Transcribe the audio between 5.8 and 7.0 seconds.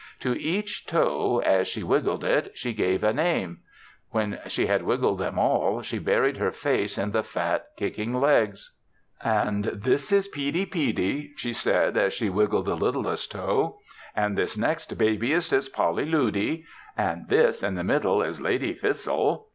she buried her face